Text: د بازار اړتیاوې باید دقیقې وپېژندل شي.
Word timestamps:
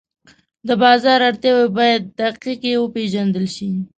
د 0.67 0.69
بازار 0.83 1.19
اړتیاوې 1.29 1.67
باید 1.77 2.01
دقیقې 2.21 2.73
وپېژندل 2.77 3.45
شي. 3.55 3.69